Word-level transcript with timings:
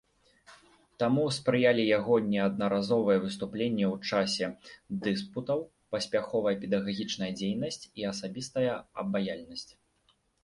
Таму 1.01 1.23
спрыялі 1.35 1.83
яго 1.97 2.15
неаднаразовыя 2.29 3.17
выступленні 3.25 3.85
ў 3.89 4.25
часе 4.25 4.47
дыспутаў, 5.07 5.61
паспяховая 5.95 6.55
педагагічная 6.65 7.31
дзейнасць 7.43 7.83
і 7.83 8.01
асабістая 8.15 8.73
абаяльнасць. 9.05 9.71